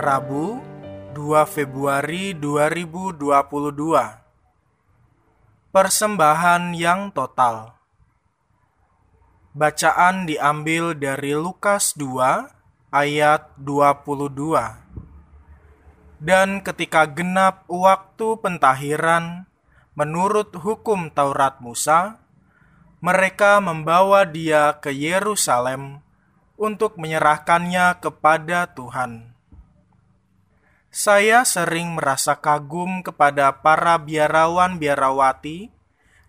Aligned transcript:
Rabu 0.00 0.64
2 1.12 1.44
Februari 1.44 2.32
2022 2.32 3.20
Persembahan 5.76 6.72
yang 6.72 7.12
total. 7.12 7.76
Bacaan 9.52 10.24
diambil 10.24 10.96
dari 10.96 11.36
Lukas 11.36 11.92
2 12.00 12.96
ayat 12.96 13.52
22 13.60 14.40
Dan 16.16 16.64
ketika 16.64 17.04
genap 17.04 17.68
waktu 17.68 18.40
pentahiran 18.40 19.44
menurut 19.92 20.56
hukum 20.56 21.12
Taurat 21.12 21.60
Musa 21.60 22.24
mereka 23.04 23.60
membawa 23.60 24.24
dia 24.24 24.80
ke 24.80 24.96
Yerusalem 24.96 26.00
untuk 26.56 26.96
menyerahkannya 26.96 28.00
kepada 28.00 28.64
Tuhan. 28.72 29.39
Saya 30.90 31.46
sering 31.46 31.94
merasa 31.94 32.34
kagum 32.34 33.06
kepada 33.06 33.62
para 33.62 33.94
biarawan-biarawati 33.94 35.70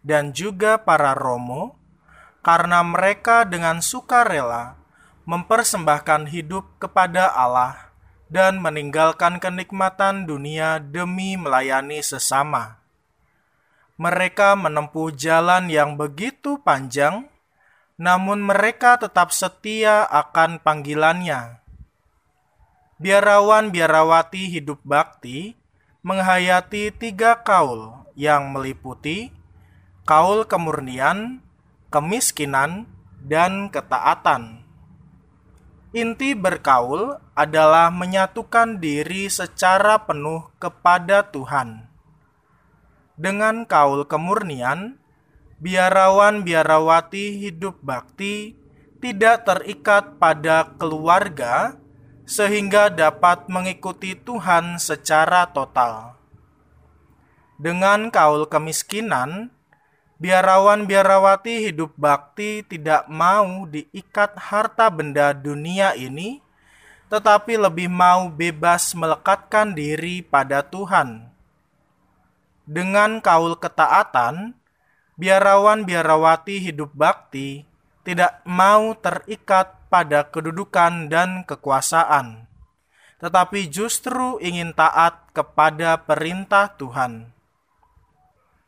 dan 0.05 0.37
juga 0.37 0.77
para 0.77 1.17
romo 1.17 1.81
karena 2.45 2.85
mereka 2.85 3.41
dengan 3.41 3.81
sukarela 3.81 4.77
mempersembahkan 5.25 6.29
hidup 6.29 6.77
kepada 6.77 7.33
Allah 7.33 7.89
dan 8.29 8.61
meninggalkan 8.61 9.41
kenikmatan 9.41 10.29
dunia 10.29 10.77
demi 10.77 11.41
melayani 11.41 12.05
sesama. 12.05 12.81
Mereka 13.97 14.57
menempuh 14.57 15.09
jalan 15.13 15.73
yang 15.73 15.97
begitu 15.97 16.61
panjang 16.61 17.25
namun 18.01 18.41
mereka 18.41 18.97
tetap 18.97 19.29
setia 19.29 20.05
akan 20.09 20.57
panggilannya. 20.57 21.60
Biarawan-biarawati 23.01 24.53
hidup 24.53 24.77
bakti 24.85 25.57
menghayati 26.05 26.93
tiga 26.93 27.41
kaul 27.41 27.97
yang 28.13 28.53
meliputi 28.53 29.33
kaul 30.05 30.45
kemurnian, 30.45 31.41
kemiskinan, 31.89 32.85
dan 33.25 33.73
ketaatan. 33.73 34.61
Inti 35.97 36.37
berkaul 36.37 37.17
adalah 37.33 37.89
menyatukan 37.89 38.77
diri 38.77 39.33
secara 39.33 40.05
penuh 40.05 40.53
kepada 40.61 41.25
Tuhan. 41.25 41.89
Dengan 43.17 43.65
kaul 43.65 44.05
kemurnian, 44.05 45.01
biarawan-biarawati 45.57 47.49
hidup 47.49 47.81
bakti 47.81 48.53
tidak 49.01 49.49
terikat 49.49 50.21
pada 50.21 50.77
keluarga 50.77 51.80
sehingga 52.31 52.87
dapat 52.87 53.51
mengikuti 53.51 54.15
Tuhan 54.15 54.79
secara 54.79 55.51
total. 55.51 56.15
Dengan 57.59 58.07
kaul 58.07 58.47
kemiskinan, 58.47 59.51
biarawan-biarawati 60.15 61.67
hidup 61.67 61.91
bakti 61.99 62.63
tidak 62.63 63.11
mau 63.11 63.67
diikat 63.67 64.39
harta 64.39 64.87
benda 64.87 65.35
dunia 65.35 65.91
ini, 65.91 66.39
tetapi 67.11 67.59
lebih 67.59 67.91
mau 67.91 68.31
bebas 68.31 68.95
melekatkan 68.95 69.75
diri 69.75 70.23
pada 70.23 70.63
Tuhan. 70.63 71.27
Dengan 72.63 73.19
kaul 73.19 73.59
ketaatan, 73.59 74.55
biarawan-biarawati 75.19 76.63
hidup 76.63 76.95
bakti 76.95 77.67
tidak 78.01 78.41
mau 78.49 78.97
terikat 78.97 79.77
pada 79.93 80.25
kedudukan 80.25 81.11
dan 81.11 81.45
kekuasaan, 81.45 82.49
tetapi 83.21 83.69
justru 83.69 84.41
ingin 84.41 84.73
taat 84.73 85.29
kepada 85.35 86.01
perintah 86.01 86.73
Tuhan. 86.79 87.29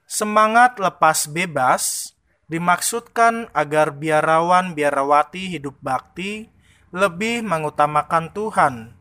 Semangat 0.06 0.78
lepas 0.78 1.26
bebas 1.26 2.14
dimaksudkan 2.46 3.50
agar 3.56 3.96
biarawan-biarawati 3.98 5.58
hidup 5.58 5.74
bakti 5.82 6.54
lebih 6.94 7.42
mengutamakan 7.42 8.30
Tuhan, 8.30 8.94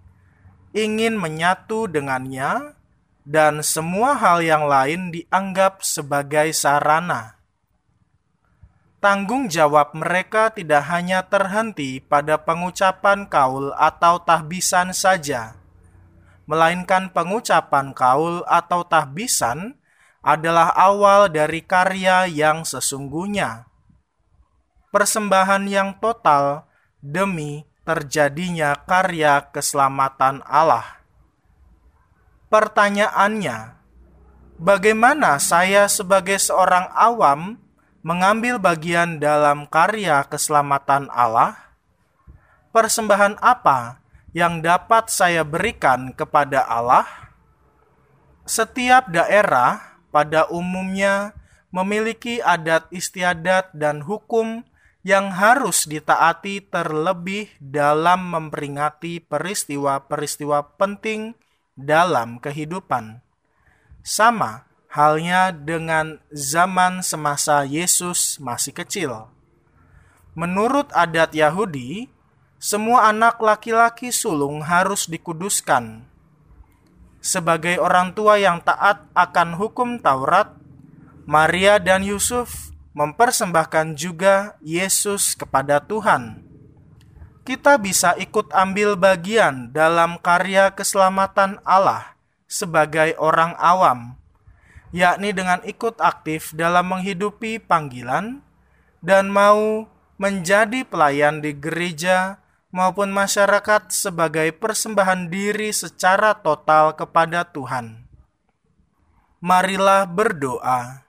ingin 0.72 1.21
menyatu 1.21 1.84
dengannya, 1.84 2.72
dan 3.28 3.60
semua 3.60 4.16
hal 4.16 4.41
yang 4.41 4.65
lain 4.65 5.12
dianggap 5.12 5.84
sebagai 5.84 6.50
sarana 6.56 7.41
tanggung 9.03 9.51
jawab 9.51 9.99
mereka 9.99 10.55
tidak 10.55 10.87
hanya 10.87 11.27
terhenti 11.27 11.99
pada 11.99 12.39
pengucapan 12.39 13.27
kaul 13.27 13.75
atau 13.75 14.23
tahbisan 14.23 14.95
saja, 14.95 15.59
melainkan 16.47 17.11
pengucapan 17.11 17.91
kaul 17.91 18.47
atau 18.47 18.87
tahbisan 18.87 19.75
adalah 20.23 20.71
awal 20.79 21.27
dari 21.27 21.67
karya 21.67 22.31
yang 22.31 22.63
sesungguhnya. 22.63 23.67
Persembahan 24.95 25.67
yang 25.67 25.99
total 25.99 26.71
demi 27.03 27.67
terjadinya 27.83 28.79
karya 28.87 29.51
keselamatan 29.51 30.47
Allah. 30.47 31.03
Pertanyaannya, 32.47 33.75
bagaimana 34.63 35.43
saya 35.43 35.91
sebagai 35.91 36.39
seorang 36.39 36.87
awam 36.95 37.59
mengambil 38.03 38.59
bagian 38.59 39.23
dalam 39.23 39.67
karya 39.71 40.27
keselamatan 40.27 41.07
Allah? 41.11 41.59
Persembahan 42.75 43.39
apa 43.39 44.03
yang 44.35 44.61
dapat 44.61 45.09
saya 45.09 45.47
berikan 45.47 46.11
kepada 46.11 46.67
Allah? 46.67 47.07
Setiap 48.43 49.07
daerah 49.09 50.03
pada 50.11 50.51
umumnya 50.51 51.33
memiliki 51.71 52.43
adat 52.43 52.91
istiadat 52.91 53.73
dan 53.73 54.05
hukum 54.05 54.67
yang 55.03 55.34
harus 55.34 55.87
ditaati 55.87 56.63
terlebih 56.71 57.51
dalam 57.59 58.31
memperingati 58.31 59.19
peristiwa-peristiwa 59.23 60.79
penting 60.79 61.34
dalam 61.75 62.39
kehidupan. 62.39 63.19
Sama 64.03 64.67
Halnya 64.92 65.56
dengan 65.56 66.20
zaman 66.28 67.00
semasa 67.00 67.64
Yesus 67.64 68.36
masih 68.36 68.76
kecil. 68.76 69.25
Menurut 70.36 70.92
adat 70.92 71.32
Yahudi, 71.32 72.12
semua 72.60 73.08
anak 73.08 73.41
laki-laki 73.41 74.12
sulung 74.12 74.60
harus 74.60 75.08
dikuduskan. 75.08 76.04
Sebagai 77.25 77.80
orang 77.80 78.12
tua 78.12 78.36
yang 78.36 78.60
taat 78.60 79.08
akan 79.16 79.56
hukum 79.56 79.97
Taurat, 79.97 80.53
Maria 81.24 81.80
dan 81.80 82.04
Yusuf 82.04 82.76
mempersembahkan 82.92 83.97
juga 83.97 84.60
Yesus 84.60 85.32
kepada 85.32 85.80
Tuhan. 85.80 86.44
Kita 87.48 87.80
bisa 87.80 88.12
ikut 88.20 88.53
ambil 88.53 89.00
bagian 89.00 89.72
dalam 89.72 90.21
karya 90.21 90.68
keselamatan 90.68 91.65
Allah 91.65 92.12
sebagai 92.45 93.16
orang 93.16 93.56
awam 93.56 94.21
yakni 94.92 95.33
dengan 95.33 95.65
ikut 95.65 95.98
aktif 95.98 96.53
dalam 96.53 96.92
menghidupi 96.92 97.59
panggilan 97.59 98.44
dan 99.00 99.33
mau 99.33 99.89
menjadi 100.21 100.86
pelayan 100.86 101.41
di 101.42 101.56
gereja 101.56 102.39
maupun 102.71 103.10
masyarakat 103.10 103.91
sebagai 103.91 104.53
persembahan 104.56 105.28
diri 105.33 105.72
secara 105.74 106.36
total 106.39 106.94
kepada 106.94 107.48
Tuhan. 107.48 108.06
Marilah 109.42 110.06
berdoa. 110.06 111.03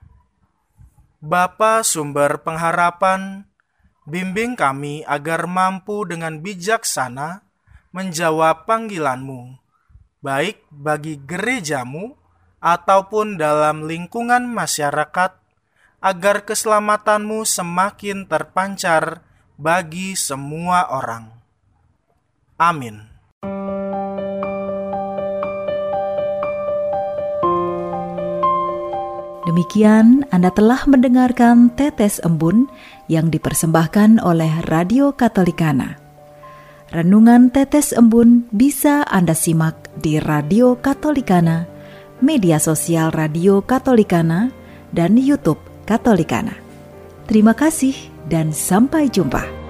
Bapa 1.24 1.80
sumber 1.86 2.42
pengharapan, 2.44 3.48
bimbing 4.04 4.58
kami 4.58 5.06
agar 5.08 5.48
mampu 5.48 6.04
dengan 6.04 6.42
bijaksana 6.42 7.46
menjawab 7.94 8.66
panggilanmu, 8.66 9.56
baik 10.20 10.66
bagi 10.68 11.16
gerejamu 11.22 12.18
ataupun 12.64 13.36
dalam 13.36 13.84
lingkungan 13.84 14.48
masyarakat, 14.48 15.36
agar 16.00 16.36
keselamatanmu 16.48 17.44
semakin 17.44 18.24
terpancar 18.24 19.20
bagi 19.60 20.16
semua 20.16 20.88
orang. 20.88 21.28
Amin. 22.56 23.12
Demikian, 29.44 30.24
Anda 30.32 30.48
telah 30.48 30.88
mendengarkan 30.88 31.68
tetes 31.76 32.16
embun 32.24 32.64
yang 33.12 33.28
dipersembahkan 33.28 34.24
oleh 34.24 34.64
Radio 34.72 35.12
Katolikana. 35.12 36.00
Renungan 36.88 37.52
tetes 37.52 37.92
embun 37.92 38.48
bisa 38.56 39.04
Anda 39.04 39.36
simak 39.36 39.92
di 40.00 40.16
Radio 40.16 40.80
Katolikana 40.80 41.73
media 42.20 42.60
sosial 42.62 43.10
Radio 43.10 43.64
Katolikana, 43.64 44.52
dan 44.94 45.18
YouTube 45.18 45.58
Katolikana. 45.88 46.54
Terima 47.26 47.56
kasih 47.56 47.96
dan 48.28 48.52
sampai 48.52 49.08
jumpa. 49.08 49.63